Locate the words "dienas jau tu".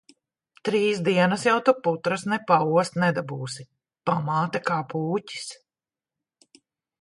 1.07-1.75